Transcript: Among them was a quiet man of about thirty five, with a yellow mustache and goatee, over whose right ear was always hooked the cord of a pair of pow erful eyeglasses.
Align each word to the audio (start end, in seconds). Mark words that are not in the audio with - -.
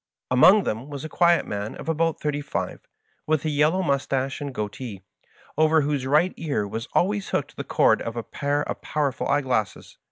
Among 0.31 0.63
them 0.63 0.89
was 0.89 1.05
a 1.05 1.09
quiet 1.09 1.45
man 1.45 1.75
of 1.75 1.87
about 1.87 2.19
thirty 2.19 2.41
five, 2.41 2.87
with 3.27 3.45
a 3.45 3.51
yellow 3.51 3.83
mustache 3.83 4.41
and 4.41 4.51
goatee, 4.51 5.03
over 5.59 5.81
whose 5.81 6.07
right 6.07 6.33
ear 6.37 6.67
was 6.67 6.87
always 6.93 7.29
hooked 7.29 7.55
the 7.55 7.63
cord 7.63 8.01
of 8.01 8.15
a 8.15 8.23
pair 8.23 8.63
of 8.63 8.81
pow 8.81 9.11
erful 9.11 9.29
eyeglasses. 9.29 9.99